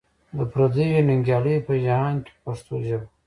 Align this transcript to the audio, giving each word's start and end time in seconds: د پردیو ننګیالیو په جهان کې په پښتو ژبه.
د 0.37 0.39
پردیو 0.51 1.05
ننګیالیو 1.07 1.65
په 1.67 1.73
جهان 1.85 2.15
کې 2.23 2.31
په 2.35 2.39
پښتو 2.45 2.75
ژبه. 2.87 3.07